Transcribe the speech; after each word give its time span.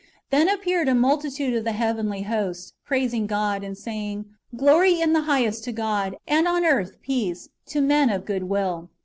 Then 0.31 0.49
[appeared] 0.49 0.87
a 0.87 0.95
multitude 0.95 1.53
of 1.53 1.63
the 1.63 1.73
heavenly 1.73 2.23
host, 2.23 2.73
praising 2.83 3.27
God, 3.27 3.63
and 3.63 3.77
saying, 3.77 4.25
Glor}^ 4.55 4.89
in 4.99 5.13
the 5.13 5.21
highest 5.29 5.63
to 5.65 5.71
God, 5.71 6.17
and 6.27 6.47
on 6.47 6.65
earth 6.65 6.97
peace, 7.03 7.49
to 7.67 7.81
men 7.81 8.09
of 8.09 8.25
good 8.25 8.45
will." 8.45 8.89